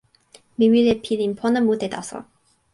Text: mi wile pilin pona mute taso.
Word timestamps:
mi 0.57 0.65
wile 0.71 0.93
pilin 1.05 1.35
pona 1.41 1.63
mute 1.67 1.87
taso. 1.95 2.17